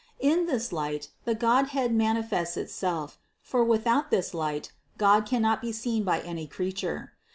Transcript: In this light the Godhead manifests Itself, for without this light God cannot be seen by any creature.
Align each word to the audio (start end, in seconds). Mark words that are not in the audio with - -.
In 0.19 0.47
this 0.47 0.73
light 0.73 1.09
the 1.25 1.35
Godhead 1.35 1.93
manifests 1.93 2.57
Itself, 2.57 3.19
for 3.39 3.63
without 3.63 4.09
this 4.09 4.33
light 4.33 4.71
God 4.97 5.27
cannot 5.27 5.61
be 5.61 5.71
seen 5.71 6.03
by 6.03 6.21
any 6.21 6.47
creature. 6.47 7.11